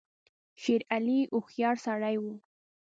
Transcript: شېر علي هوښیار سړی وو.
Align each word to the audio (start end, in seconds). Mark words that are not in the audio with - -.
شېر 0.61 0.81
علي 0.95 1.19
هوښیار 1.33 1.75
سړی 1.85 2.15
وو. 2.21 2.33